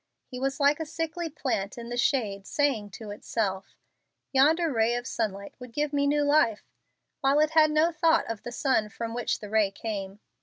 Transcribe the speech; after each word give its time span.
He 0.25 0.39
was 0.39 0.59
like 0.59 0.79
a 0.79 0.85
sickly 0.87 1.29
plant 1.29 1.77
in 1.77 1.89
the 1.89 1.95
shade 1.95 2.47
saying 2.47 2.89
to 2.93 3.11
itself, 3.11 3.75
"Yonder 4.33 4.73
ray 4.73 4.95
of 4.95 5.05
sunlight 5.05 5.53
would 5.59 5.71
give 5.73 5.93
me 5.93 6.07
new 6.07 6.23
life," 6.23 6.63
while 7.19 7.39
it 7.39 7.51
has 7.51 7.69
no 7.69 7.91
thought 7.91 8.25
of 8.27 8.41
the 8.41 8.51
sun 8.51 8.89
from 8.89 9.13
which 9.13 9.41
the 9.41 9.49
ray 9.51 9.69
came. 9.69 10.19